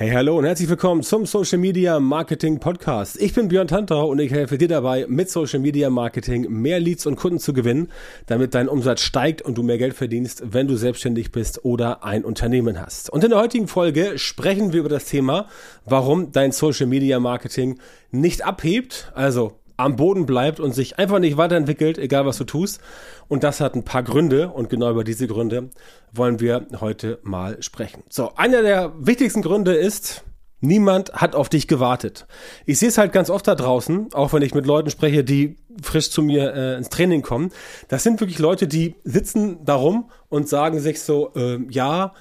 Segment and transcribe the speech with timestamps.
[0.00, 3.20] Hey, hallo und herzlich willkommen zum Social Media Marketing Podcast.
[3.20, 7.04] Ich bin Björn Tantau und ich helfe dir dabei, mit Social Media Marketing mehr Leads
[7.04, 7.90] und Kunden zu gewinnen,
[8.26, 12.24] damit dein Umsatz steigt und du mehr Geld verdienst, wenn du selbstständig bist oder ein
[12.24, 13.10] Unternehmen hast.
[13.10, 15.48] Und in der heutigen Folge sprechen wir über das Thema,
[15.84, 17.80] warum dein Social Media Marketing
[18.12, 22.80] nicht abhebt, also am Boden bleibt und sich einfach nicht weiterentwickelt, egal was du tust.
[23.28, 25.70] Und das hat ein paar Gründe und genau über diese Gründe
[26.12, 28.02] wollen wir heute mal sprechen.
[28.10, 30.24] So, einer der wichtigsten Gründe ist,
[30.60, 32.26] niemand hat auf dich gewartet.
[32.66, 35.56] Ich sehe es halt ganz oft da draußen, auch wenn ich mit Leuten spreche, die
[35.80, 37.50] frisch zu mir äh, ins Training kommen.
[37.86, 42.14] Das sind wirklich Leute, die sitzen darum und sagen sich so, äh, ja,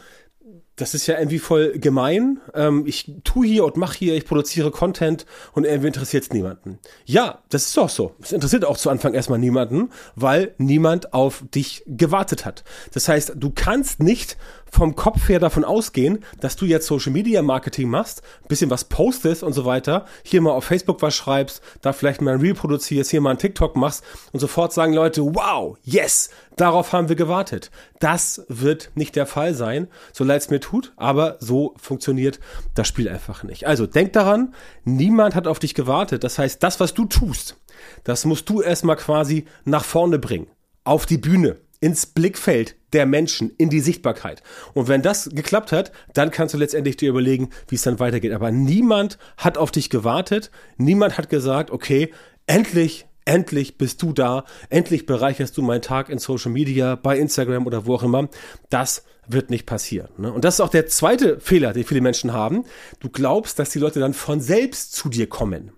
[0.78, 2.40] das ist ja irgendwie voll gemein.
[2.54, 6.80] Ähm, ich tu hier und mach hier, ich produziere Content und irgendwie interessiert es niemanden.
[7.06, 8.16] Ja, das ist doch so.
[8.22, 12.64] Es interessiert auch zu Anfang erstmal niemanden, weil niemand auf dich gewartet hat.
[12.94, 14.38] Das heißt, du kannst nicht
[14.72, 19.44] vom Kopf her davon ausgehen, dass du jetzt Social Media Marketing machst, bisschen was postest
[19.44, 23.12] und so weiter, hier mal auf Facebook was schreibst, da vielleicht mal ein Reel produzierst,
[23.12, 27.72] hier mal ein TikTok machst und sofort sagen Leute, wow, yes, darauf haben wir gewartet.
[28.00, 32.40] Das wird nicht der Fall sein, so leid es mir tut, aber so funktioniert
[32.76, 33.68] das Spiel einfach nicht.
[33.68, 36.24] Also denk daran, niemand hat auf dich gewartet.
[36.24, 37.58] Das heißt, das, was du tust,
[38.04, 40.48] das musst du erstmal quasi nach vorne bringen,
[40.84, 44.42] auf die Bühne ins Blickfeld der Menschen, in die Sichtbarkeit.
[44.74, 48.34] Und wenn das geklappt hat, dann kannst du letztendlich dir überlegen, wie es dann weitergeht.
[48.34, 50.52] Aber niemand hat auf dich gewartet.
[50.78, 52.12] Niemand hat gesagt, okay,
[52.46, 57.68] endlich endlich bist du da, endlich bereicherst du meinen Tag in Social Media, bei Instagram
[57.68, 58.30] oder wo auch immer.
[58.70, 60.10] Das wird nicht passieren.
[60.18, 60.32] Ne?
[60.32, 62.64] Und das ist auch der zweite Fehler, den viele Menschen haben.
[63.00, 65.74] Du glaubst, dass die Leute dann von selbst zu dir kommen.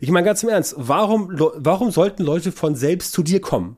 [0.00, 3.76] Ich meine ganz im Ernst, warum, warum sollten Leute von selbst zu dir kommen?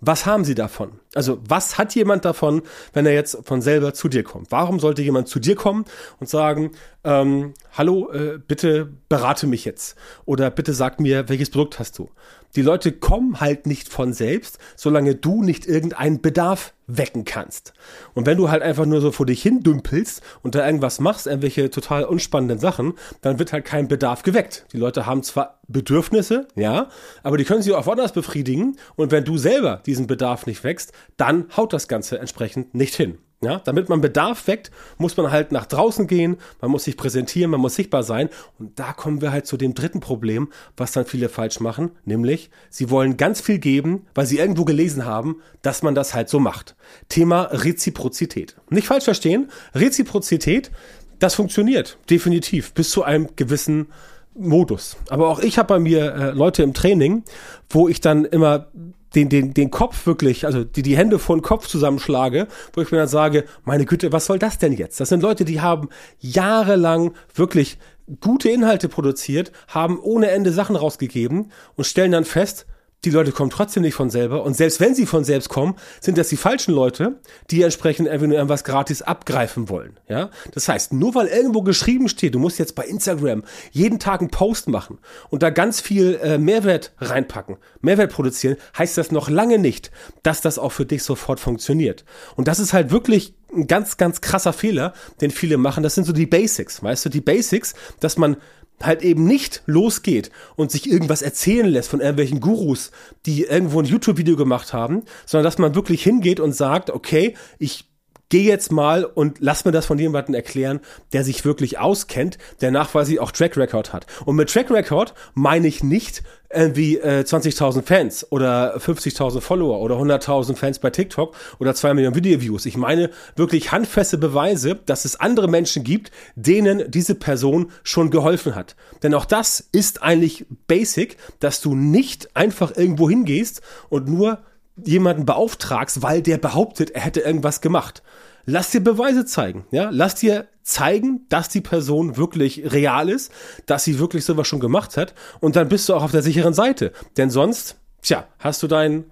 [0.00, 1.00] Was haben sie davon?
[1.14, 4.52] Also, was hat jemand davon, wenn er jetzt von selber zu dir kommt?
[4.52, 5.84] Warum sollte jemand zu dir kommen
[6.20, 6.70] und sagen,
[7.02, 12.10] ähm, hallo, äh, bitte berate mich jetzt oder bitte sag mir, welches Produkt hast du?
[12.56, 17.74] Die Leute kommen halt nicht von selbst, solange du nicht irgendeinen Bedarf wecken kannst.
[18.14, 21.26] Und wenn du halt einfach nur so vor dich hin dümpelst und da irgendwas machst,
[21.26, 24.64] irgendwelche total unspannenden Sachen, dann wird halt kein Bedarf geweckt.
[24.72, 26.88] Die Leute haben zwar Bedürfnisse, ja,
[27.22, 28.76] aber die können sie auch woanders befriedigen.
[28.96, 33.18] Und wenn du selber diesen Bedarf nicht wächst, dann haut das Ganze entsprechend nicht hin.
[33.40, 37.52] Ja, damit man Bedarf weckt, muss man halt nach draußen gehen, man muss sich präsentieren,
[37.52, 38.30] man muss sichtbar sein.
[38.58, 42.50] Und da kommen wir halt zu dem dritten Problem, was dann viele falsch machen, nämlich
[42.68, 46.40] sie wollen ganz viel geben, weil sie irgendwo gelesen haben, dass man das halt so
[46.40, 46.74] macht.
[47.08, 48.56] Thema Reziprozität.
[48.70, 50.72] Nicht falsch verstehen, Reziprozität,
[51.20, 53.86] das funktioniert definitiv bis zu einem gewissen
[54.34, 54.96] Modus.
[55.10, 57.22] Aber auch ich habe bei mir äh, Leute im Training,
[57.70, 58.68] wo ich dann immer
[59.14, 62.90] den, den, den Kopf wirklich, also die, die Hände vor den Kopf zusammenschlage, wo ich
[62.90, 65.00] mir dann sage, meine Güte, was soll das denn jetzt?
[65.00, 65.88] Das sind Leute, die haben
[66.20, 67.78] jahrelang wirklich
[68.20, 72.66] gute Inhalte produziert, haben ohne Ende Sachen rausgegeben und stellen dann fest,
[73.04, 74.42] die Leute kommen trotzdem nicht von selber.
[74.42, 77.20] Und selbst wenn sie von selbst kommen, sind das die falschen Leute,
[77.50, 79.98] die entsprechend einfach nur irgendwas gratis abgreifen wollen.
[80.08, 84.20] Ja, das heißt, nur weil irgendwo geschrieben steht, du musst jetzt bei Instagram jeden Tag
[84.20, 84.98] einen Post machen
[85.30, 89.92] und da ganz viel äh, Mehrwert reinpacken, Mehrwert produzieren, heißt das noch lange nicht,
[90.22, 92.04] dass das auch für dich sofort funktioniert.
[92.34, 95.82] Und das ist halt wirklich ein ganz, ganz krasser Fehler, den viele machen.
[95.82, 98.36] Das sind so die Basics, weißt du, die Basics, dass man
[98.82, 102.90] halt eben nicht losgeht und sich irgendwas erzählen lässt von irgendwelchen Gurus,
[103.26, 107.87] die irgendwo ein YouTube-Video gemacht haben, sondern dass man wirklich hingeht und sagt, okay, ich
[108.28, 110.80] gehe jetzt mal und lass mir das von jemandem erklären,
[111.12, 114.06] der sich wirklich auskennt, der nachweislich auch Track Record hat.
[114.24, 119.96] Und mit Track Record meine ich nicht irgendwie äh, 20.000 Fans oder 50.000 Follower oder
[119.96, 122.64] 100.000 Fans bei TikTok oder 2 Millionen Video-Views.
[122.64, 128.54] Ich meine wirklich handfeste Beweise, dass es andere Menschen gibt, denen diese Person schon geholfen
[128.54, 128.76] hat.
[129.02, 134.38] Denn auch das ist eigentlich basic, dass du nicht einfach irgendwo hingehst und nur
[134.84, 138.02] jemanden beauftragst, weil der behauptet, er hätte irgendwas gemacht.
[138.44, 139.90] Lass dir Beweise zeigen, ja?
[139.92, 143.32] Lass dir zeigen, dass die Person wirklich real ist,
[143.66, 146.54] dass sie wirklich sowas schon gemacht hat und dann bist du auch auf der sicheren
[146.54, 146.92] Seite.
[147.16, 149.04] Denn sonst, tja, hast du dein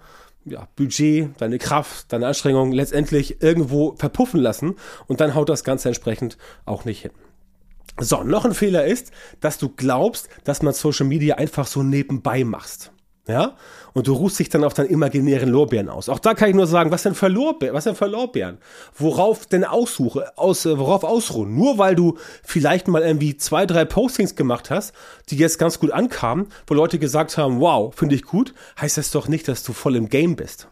[0.46, 4.76] ja, Budget, deine Kraft, deine Anstrengung letztendlich irgendwo verpuffen lassen
[5.06, 7.12] und dann haut das Ganze entsprechend auch nicht hin.
[7.98, 9.10] So, noch ein Fehler ist,
[9.40, 12.92] dass du glaubst, dass man Social Media einfach so nebenbei machst.
[13.28, 13.56] Ja?
[13.92, 16.08] Und du ruhst dich dann auf deinen imaginären Lorbeeren aus.
[16.08, 17.74] Auch da kann ich nur sagen, was denn für Lorbeeren?
[17.74, 18.58] Was denn für Lorbeeren?
[18.96, 21.56] Worauf denn Aussuche, aus, äh, worauf ausruhen?
[21.56, 24.92] Nur weil du vielleicht mal irgendwie zwei, drei Postings gemacht hast,
[25.30, 29.10] die jetzt ganz gut ankamen, wo Leute gesagt haben, wow, finde ich gut, heißt das
[29.10, 30.68] doch nicht, dass du voll im Game bist.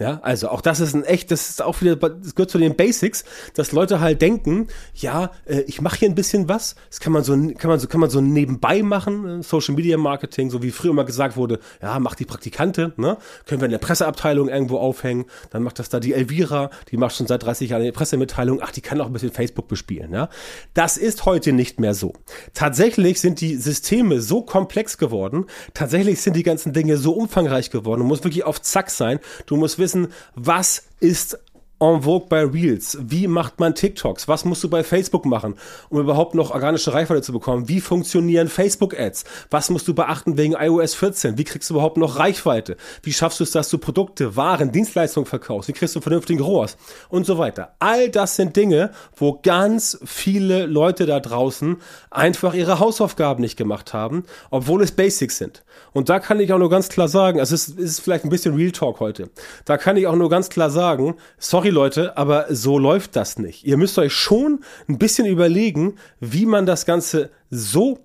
[0.00, 2.74] Ja, also auch das ist ein echt, das ist auch wieder, das gehört zu den
[2.74, 7.12] Basics, dass Leute halt denken, ja, äh, ich mache hier ein bisschen was, das kann
[7.12, 10.62] man so, kann man so, kann man so nebenbei machen, äh, Social Media Marketing, so
[10.62, 14.48] wie früher immer gesagt wurde, ja, mach die Praktikante, ne, können wir in der Presseabteilung
[14.48, 17.92] irgendwo aufhängen, dann macht das da die Elvira, die macht schon seit 30 Jahren eine
[17.92, 20.30] Pressemitteilung, ach, die kann auch ein bisschen Facebook bespielen, ja.
[20.72, 22.14] Das ist heute nicht mehr so.
[22.54, 25.44] Tatsächlich sind die Systeme so komplex geworden,
[25.74, 29.56] tatsächlich sind die ganzen Dinge so umfangreich geworden, du musst wirklich auf Zack sein, du
[29.56, 31.38] musst wissen, wissen, was ist
[31.82, 32.98] en vogue bei Reels?
[33.00, 34.28] Wie macht man TikToks?
[34.28, 35.54] Was musst du bei Facebook machen,
[35.88, 37.68] um überhaupt noch organische Reichweite zu bekommen?
[37.68, 39.24] Wie funktionieren Facebook-Ads?
[39.48, 41.38] Was musst du beachten wegen iOS 14?
[41.38, 42.76] Wie kriegst du überhaupt noch Reichweite?
[43.02, 45.70] Wie schaffst du es, dass du Produkte, Waren, Dienstleistungen verkaufst?
[45.70, 46.76] Wie kriegst du vernünftigen ROAS?
[47.08, 47.74] Und so weiter.
[47.78, 51.78] All das sind Dinge, wo ganz viele Leute da draußen
[52.10, 55.64] einfach ihre Hausaufgaben nicht gemacht haben, obwohl es Basics sind.
[55.92, 58.54] Und da kann ich auch nur ganz klar sagen, es ist, ist vielleicht ein bisschen
[58.54, 59.30] Real Talk heute.
[59.64, 63.64] Da kann ich auch nur ganz klar sagen, sorry Leute, aber so läuft das nicht.
[63.64, 67.98] Ihr müsst euch schon ein bisschen überlegen, wie man das Ganze so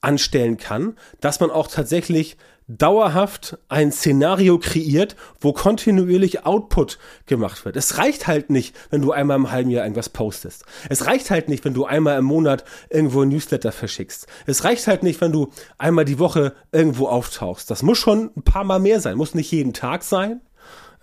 [0.00, 2.36] anstellen kann, dass man auch tatsächlich
[2.68, 7.76] dauerhaft ein Szenario kreiert, wo kontinuierlich Output gemacht wird.
[7.76, 10.64] Es reicht halt nicht, wenn du einmal im halben Jahr irgendwas postest.
[10.88, 14.26] Es reicht halt nicht, wenn du einmal im Monat irgendwo ein Newsletter verschickst.
[14.46, 17.70] Es reicht halt nicht, wenn du einmal die Woche irgendwo auftauchst.
[17.70, 19.16] Das muss schon ein paar Mal mehr sein.
[19.16, 20.40] Muss nicht jeden Tag sein.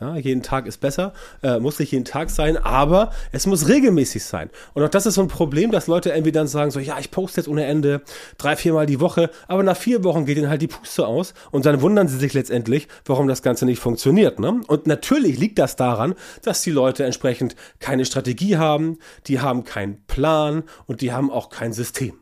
[0.03, 1.13] Ja, jeden Tag ist besser,
[1.43, 4.49] äh, muss nicht jeden Tag sein, aber es muss regelmäßig sein.
[4.73, 7.09] Und auch das ist so ein Problem, dass Leute irgendwie dann sagen, so, ja, ich
[7.09, 8.01] poste jetzt ohne Ende
[8.37, 11.65] drei, viermal die Woche, aber nach vier Wochen geht ihnen halt die Puste aus und
[11.65, 14.39] dann wundern sie sich letztendlich, warum das Ganze nicht funktioniert.
[14.39, 14.59] Ne?
[14.67, 18.97] Und natürlich liegt das daran, dass die Leute entsprechend keine Strategie haben,
[19.27, 22.15] die haben keinen Plan und die haben auch kein System.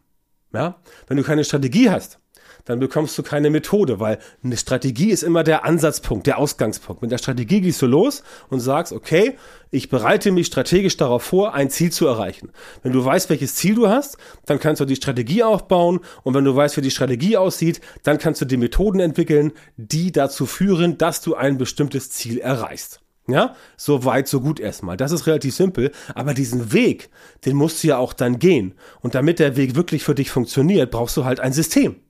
[0.54, 0.76] Ja?
[1.08, 2.20] Wenn du keine Strategie hast,
[2.66, 7.02] dann bekommst du keine Methode, weil eine Strategie ist immer der Ansatzpunkt, der Ausgangspunkt.
[7.02, 9.38] Mit der Strategie gehst du los und sagst, okay,
[9.70, 12.52] ich bereite mich strategisch darauf vor, ein Ziel zu erreichen.
[12.84, 16.46] Wenn du weißt, welches Ziel du hast, dann kannst du die Strategie aufbauen und wenn
[16.46, 20.98] du weißt, wie die Strategie aussieht, dann kannst du die Methoden entwickeln, die dazu führen,
[20.98, 23.02] dass du ein bestimmtes Ziel erreichst.
[23.28, 24.98] Ja, so weit, so gut erstmal.
[24.98, 25.92] Das ist relativ simpel.
[26.16, 27.10] Aber diesen Weg,
[27.46, 28.74] den musst du ja auch dann gehen.
[29.00, 32.01] Und damit der Weg wirklich für dich funktioniert, brauchst du halt ein System.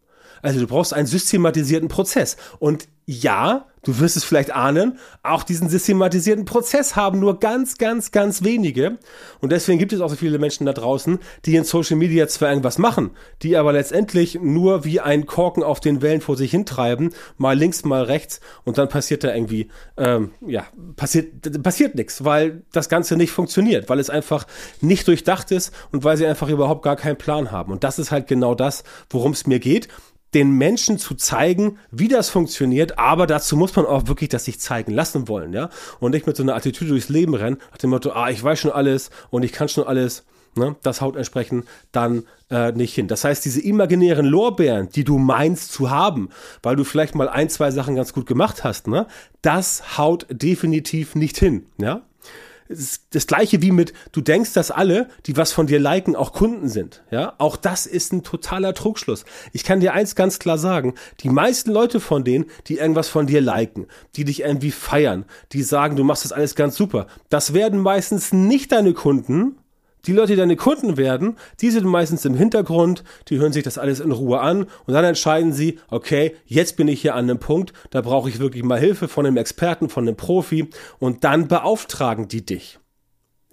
[0.42, 2.38] Also du brauchst einen systematisierten Prozess.
[2.60, 8.12] Und ja, du wirst es vielleicht ahnen, auch diesen systematisierten Prozess haben nur ganz, ganz,
[8.12, 9.00] ganz wenige.
[9.40, 12.50] Und deswegen gibt es auch so viele Menschen da draußen, die in Social Media zwar
[12.50, 13.12] irgendwas machen,
[13.42, 17.84] die aber letztendlich nur wie ein Korken auf den Wellen vor sich hintreiben, mal links,
[17.84, 23.18] mal rechts und dann passiert da irgendwie, ähm, ja, passiert, passiert nichts, weil das Ganze
[23.18, 24.46] nicht funktioniert, weil es einfach
[24.80, 27.72] nicht durchdacht ist und weil sie einfach überhaupt gar keinen Plan haben.
[27.72, 29.88] Und das ist halt genau das, worum es mir geht
[30.34, 34.60] den Menschen zu zeigen, wie das funktioniert, aber dazu muss man auch wirklich das sich
[34.60, 35.70] zeigen lassen wollen, ja.
[36.00, 38.60] Und nicht mit so einer Attitüde durchs Leben rennen, nach dem Motto, ah, ich weiß
[38.60, 40.24] schon alles und ich kann schon alles,
[40.56, 40.76] ne?
[40.84, 43.08] Das haut entsprechend dann äh, nicht hin.
[43.08, 46.30] Das heißt, diese imaginären Lorbeeren, die du meinst zu haben,
[46.64, 49.08] weil du vielleicht mal ein, zwei Sachen ganz gut gemacht hast, ne?
[49.42, 52.04] Das haut definitiv nicht hin, ja
[53.12, 56.70] das gleiche wie mit, du denkst, dass alle, die was von dir liken, auch Kunden
[56.70, 57.04] sind.
[57.12, 59.26] Ja, auch das ist ein totaler Trugschluss.
[59.54, 63.28] Ich kann dir eins ganz klar sagen, die meisten Leute von denen, die irgendwas von
[63.28, 67.54] dir liken, die dich irgendwie feiern, die sagen, du machst das alles ganz super, das
[67.54, 69.58] werden meistens nicht deine Kunden,
[70.06, 73.78] die Leute, die deine Kunden werden, die sind meistens im Hintergrund, die hören sich das
[73.78, 77.40] alles in Ruhe an und dann entscheiden sie, okay, jetzt bin ich hier an einem
[77.40, 81.48] Punkt, da brauche ich wirklich mal Hilfe von einem Experten, von einem Profi und dann
[81.48, 82.80] beauftragen die dich.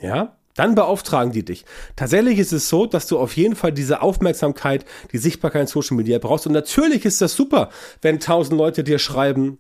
[0.01, 0.37] Ja?
[0.55, 1.65] Dann beauftragen die dich.
[1.95, 5.97] Tatsächlich ist es so, dass du auf jeden Fall diese Aufmerksamkeit, die Sichtbarkeit in Social
[5.97, 6.49] Media brauchst.
[6.49, 7.71] Und natürlich ist das super,
[8.03, 9.59] wenn tausend Leute dir schreiben,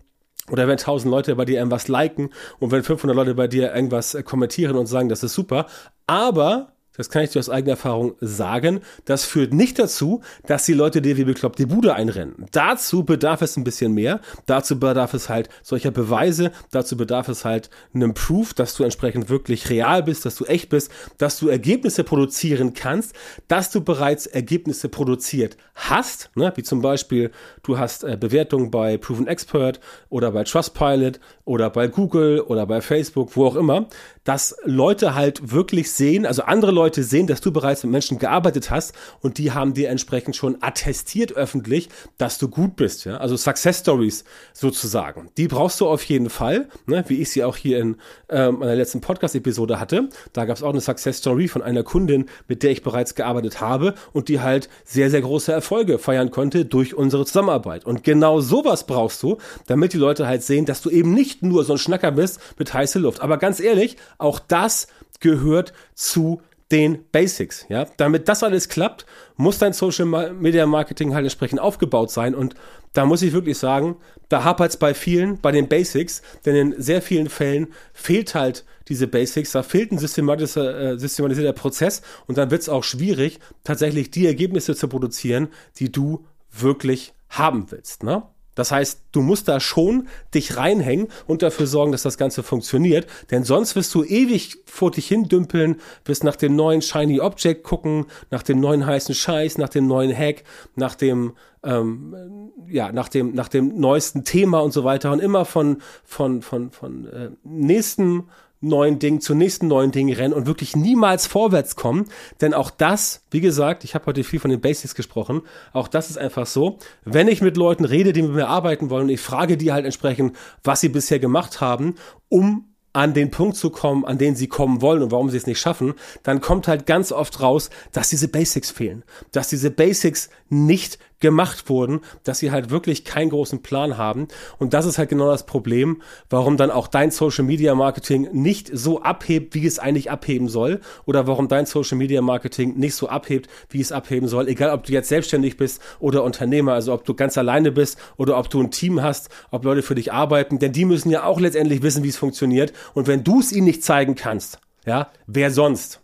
[0.50, 4.16] oder wenn tausend Leute bei dir irgendwas liken und wenn 500 Leute bei dir irgendwas
[4.24, 5.66] kommentieren und sagen, das ist super.
[6.06, 10.74] Aber das kann ich dir aus eigener Erfahrung sagen, das führt nicht dazu, dass die
[10.74, 12.46] Leute dir wie bekloppt die Bude einrennen.
[12.52, 14.20] Dazu bedarf es ein bisschen mehr.
[14.46, 16.50] Dazu bedarf es halt solcher Beweise.
[16.70, 20.68] Dazu bedarf es halt einem Proof, dass du entsprechend wirklich real bist, dass du echt
[20.68, 23.14] bist, dass du Ergebnisse produzieren kannst,
[23.46, 26.52] dass du bereits Ergebnisse produziert hast, ne?
[26.56, 27.30] wie zum Beispiel
[27.62, 29.78] du hast äh, Bewertungen bei Proven Expert
[30.08, 33.86] oder bei Trustpilot oder bei Google oder bei Facebook, wo auch immer,
[34.24, 38.18] dass Leute halt wirklich sehen, also andere Leute Leute sehen, dass du bereits mit Menschen
[38.18, 43.04] gearbeitet hast und die haben dir entsprechend schon attestiert öffentlich, dass du gut bist.
[43.04, 43.18] Ja?
[43.18, 45.28] Also Success Stories sozusagen.
[45.36, 47.04] Die brauchst du auf jeden Fall, ne?
[47.08, 47.96] wie ich sie auch hier in
[48.30, 50.08] ähm, meiner letzten Podcast-Episode hatte.
[50.32, 53.60] Da gab es auch eine Success Story von einer Kundin, mit der ich bereits gearbeitet
[53.60, 57.84] habe und die halt sehr, sehr große Erfolge feiern konnte durch unsere Zusammenarbeit.
[57.84, 61.64] Und genau sowas brauchst du, damit die Leute halt sehen, dass du eben nicht nur
[61.64, 63.20] so ein Schnacker bist mit heißer Luft.
[63.20, 64.86] Aber ganz ehrlich, auch das
[65.20, 67.86] gehört zu den Basics, ja.
[67.96, 69.06] Damit das alles klappt,
[69.36, 72.54] muss dein Social Media Marketing halt entsprechend aufgebaut sein und
[72.92, 73.96] da muss ich wirklich sagen,
[74.28, 78.64] da hapert es bei vielen, bei den Basics, denn in sehr vielen Fällen fehlt halt
[78.88, 83.38] diese Basics, da fehlt ein systematischer, äh, systematisierter Prozess und dann wird es auch schwierig,
[83.64, 85.48] tatsächlich die Ergebnisse zu produzieren,
[85.78, 88.22] die du wirklich haben willst, ne?
[88.58, 93.06] Das heißt, du musst da schon dich reinhängen und dafür sorgen, dass das Ganze funktioniert.
[93.30, 97.62] Denn sonst wirst du ewig vor dich hin dümpeln, wirst nach dem neuen Shiny Object
[97.62, 100.42] gucken, nach dem neuen heißen Scheiß, nach dem neuen Hack,
[100.74, 105.44] nach dem, ähm, ja, nach dem, nach dem neuesten Thema und so weiter und immer
[105.44, 108.24] von, von, von, von äh, nächsten
[108.60, 112.06] neuen Ding zu nächsten neuen Ding rennen und wirklich niemals vorwärts kommen.
[112.40, 116.10] Denn auch das, wie gesagt, ich habe heute viel von den Basics gesprochen, auch das
[116.10, 119.56] ist einfach so, wenn ich mit Leuten rede, die mit mir arbeiten wollen ich frage
[119.56, 121.94] die halt entsprechend, was sie bisher gemacht haben,
[122.28, 125.46] um an den Punkt zu kommen, an den sie kommen wollen und warum sie es
[125.46, 130.30] nicht schaffen, dann kommt halt ganz oft raus, dass diese Basics fehlen, dass diese Basics
[130.48, 134.28] nicht gemacht wurden, dass sie halt wirklich keinen großen Plan haben.
[134.58, 138.70] Und das ist halt genau das Problem, warum dann auch dein Social Media Marketing nicht
[138.72, 143.08] so abhebt, wie es eigentlich abheben soll, oder warum dein Social Media Marketing nicht so
[143.08, 147.04] abhebt, wie es abheben soll, egal ob du jetzt selbstständig bist oder Unternehmer, also ob
[147.04, 150.58] du ganz alleine bist oder ob du ein Team hast, ob Leute für dich arbeiten,
[150.58, 152.72] denn die müssen ja auch letztendlich wissen, wie es funktioniert.
[152.94, 156.00] Und wenn du es ihnen nicht zeigen kannst, ja, wer sonst?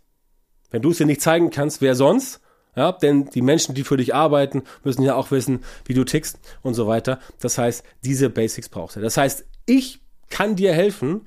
[0.71, 2.41] Wenn du es dir nicht zeigen kannst, wer sonst?
[2.77, 6.39] Ja, denn die Menschen, die für dich arbeiten, müssen ja auch wissen, wie du tickst
[6.63, 7.21] und so weiter.
[7.39, 9.01] Das heißt, diese Basics brauchst du.
[9.01, 11.23] Das heißt, ich kann dir helfen,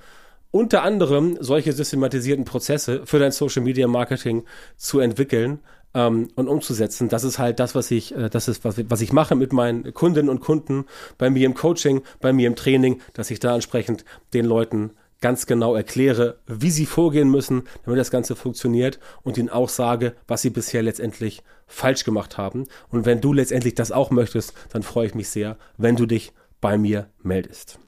[0.52, 4.44] unter anderem solche systematisierten Prozesse für dein Social Media Marketing
[4.76, 5.60] zu entwickeln
[5.94, 7.10] ähm, und umzusetzen.
[7.10, 9.94] Das ist halt das, was ich, äh, das ist, was, was ich mache mit meinen
[9.94, 10.86] Kundinnen und Kunden
[11.18, 15.46] bei mir im Coaching, bei mir im Training, dass ich da entsprechend den Leuten ganz
[15.46, 20.42] genau erkläre, wie sie vorgehen müssen, damit das Ganze funktioniert und ihnen auch sage, was
[20.42, 22.66] sie bisher letztendlich falsch gemacht haben.
[22.90, 26.34] Und wenn du letztendlich das auch möchtest, dann freue ich mich sehr, wenn du dich
[26.62, 27.80] bei mir meldest.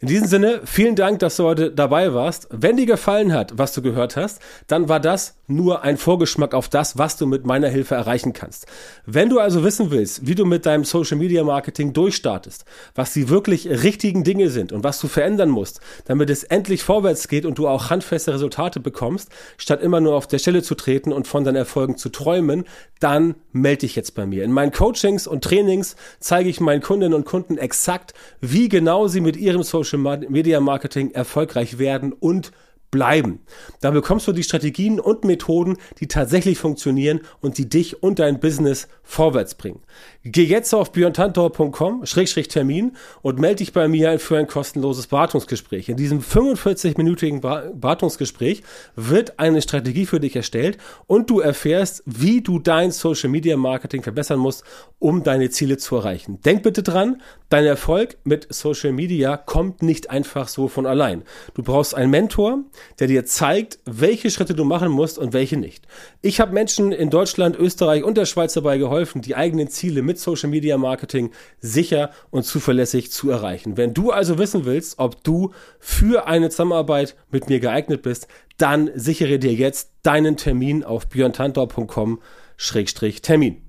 [0.00, 2.48] In diesem Sinne, vielen Dank, dass du heute dabei warst.
[2.50, 6.68] Wenn dir gefallen hat, was du gehört hast, dann war das nur ein Vorgeschmack auf
[6.68, 8.66] das, was du mit meiner Hilfe erreichen kannst.
[9.06, 13.28] Wenn du also wissen willst, wie du mit deinem Social Media Marketing durchstartest, was die
[13.28, 17.58] wirklich richtigen Dinge sind und was du verändern musst, damit es endlich vorwärts geht und
[17.58, 21.44] du auch handfeste Resultate bekommst, statt immer nur auf der Stelle zu treten und von
[21.44, 22.64] deinen Erfolgen zu träumen,
[23.00, 24.44] dann melde dich jetzt bei mir.
[24.44, 29.20] In meinen Coachings und Trainings zeige ich meinen Kundinnen und Kunden exakt, wie genau sie
[29.20, 29.98] mit ihrem Social
[30.28, 32.52] Media Marketing erfolgreich werden und
[32.90, 33.40] bleiben.
[33.80, 38.40] Da bekommst du die Strategien und Methoden, die tatsächlich funktionieren und die dich und dein
[38.40, 39.80] Business vorwärts bringen.
[40.24, 45.88] Geh jetzt auf björntantor.com-termin und melde dich bei mir für ein kostenloses Beratungsgespräch.
[45.88, 48.64] In diesem 45-minütigen Beratungsgespräch
[48.96, 54.02] wird eine Strategie für dich erstellt und du erfährst, wie du dein Social Media Marketing
[54.02, 54.64] verbessern musst,
[54.98, 56.40] um deine Ziele zu erreichen.
[56.44, 61.22] Denk bitte dran, dein Erfolg mit Social Media kommt nicht einfach so von allein.
[61.54, 62.64] Du brauchst einen Mentor,
[62.98, 65.86] der dir zeigt, welche Schritte du machen musst und welche nicht.
[66.22, 70.18] Ich habe Menschen in Deutschland, Österreich und der Schweiz dabei geholfen, die eigenen Ziele mit
[70.18, 71.30] Social Media Marketing
[71.60, 73.76] sicher und zuverlässig zu erreichen.
[73.76, 78.26] Wenn du also wissen willst, ob du für eine Zusammenarbeit mit mir geeignet bist,
[78.58, 83.65] dann sichere dir jetzt deinen Termin auf björntantor.com-termin.